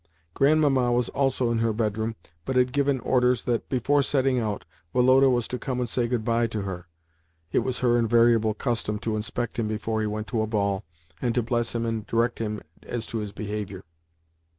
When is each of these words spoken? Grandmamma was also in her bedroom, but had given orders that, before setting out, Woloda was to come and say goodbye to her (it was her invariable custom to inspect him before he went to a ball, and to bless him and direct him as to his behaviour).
Grandmamma 0.33 0.91
was 0.91 1.09
also 1.09 1.51
in 1.51 1.59
her 1.59 1.71
bedroom, 1.73 2.15
but 2.43 2.55
had 2.55 2.73
given 2.73 2.99
orders 3.01 3.43
that, 3.43 3.69
before 3.69 4.01
setting 4.01 4.39
out, 4.39 4.65
Woloda 4.93 5.29
was 5.29 5.47
to 5.49 5.59
come 5.59 5.79
and 5.79 5.87
say 5.87 6.07
goodbye 6.07 6.47
to 6.47 6.63
her 6.63 6.87
(it 7.51 7.59
was 7.59 7.81
her 7.81 7.99
invariable 7.99 8.55
custom 8.55 8.97
to 8.97 9.15
inspect 9.15 9.59
him 9.59 9.67
before 9.67 10.01
he 10.01 10.07
went 10.07 10.25
to 10.29 10.41
a 10.41 10.47
ball, 10.47 10.83
and 11.21 11.35
to 11.35 11.43
bless 11.43 11.75
him 11.75 11.85
and 11.85 12.07
direct 12.07 12.39
him 12.39 12.63
as 12.81 13.05
to 13.05 13.19
his 13.19 13.31
behaviour). 13.31 13.83